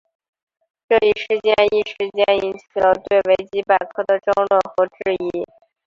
[0.89, 5.45] 这一事件一时间引起了对维基百科的争论和质疑。